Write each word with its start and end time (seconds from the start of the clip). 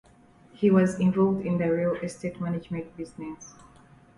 He 0.53 0.71
was 0.71 0.97
involved 0.99 1.45
in 1.45 1.59
the 1.59 1.71
real 1.71 1.93
estate 1.93 2.41
management 2.41 2.97
business. 2.97 3.53